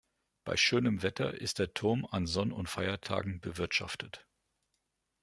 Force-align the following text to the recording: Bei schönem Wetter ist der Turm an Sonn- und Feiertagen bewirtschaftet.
Bei 0.45 0.57
schönem 0.57 1.03
Wetter 1.03 1.31
ist 1.35 1.59
der 1.59 1.75
Turm 1.75 2.07
an 2.07 2.25
Sonn- 2.25 2.51
und 2.53 2.67
Feiertagen 2.67 3.39
bewirtschaftet. 3.39 4.25